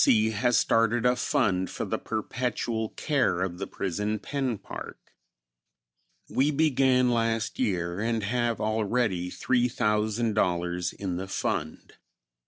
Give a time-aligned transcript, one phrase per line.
[0.03, 0.31] C.
[0.31, 5.13] has started a fund for the perpetual care of the Prison Pen Park.
[6.27, 11.93] We began last year and have already $3,000 in the fund.